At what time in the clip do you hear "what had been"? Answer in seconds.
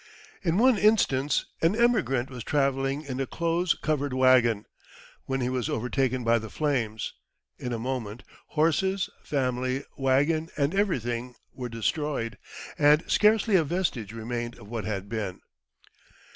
14.67-15.41